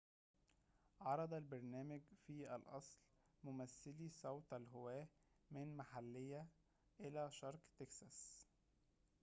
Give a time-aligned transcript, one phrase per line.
[1.01, 2.99] عرض البرنامج في الأصل
[3.43, 5.07] ممثلي صوت الهواة
[5.51, 6.47] من محلية
[6.99, 8.47] إلى شرق تكساس